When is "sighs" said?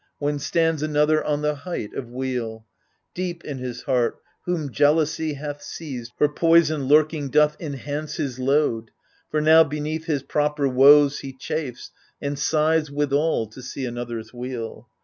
12.39-12.89